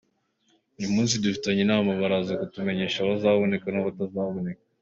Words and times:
uyu 0.77 0.89
munsi 0.95 1.19
dufitanye 1.23 1.61
inama 1.63 1.89
baraza 2.01 2.39
kutumenyesha 2.41 2.97
abazaboneka 3.01 3.65
nabatazaboneka. 3.69 4.63